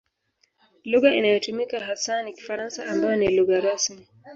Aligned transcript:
Lugha 0.85 1.15
inayotumika 1.15 1.79
hasa 1.79 2.23
ni 2.23 2.33
Kifaransa 2.33 2.85
ambayo 2.89 3.15
ni 3.15 3.35
lugha 3.35 3.59
rasmi. 3.59 4.07